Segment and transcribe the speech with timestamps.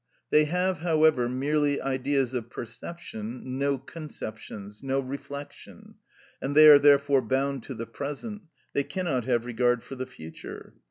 [0.31, 5.93] They have, however, merely ideas of perception, no conceptions, no reflection,
[6.41, 8.41] and they are therefore bound to the present;
[8.73, 10.73] they cannot have regard for the future.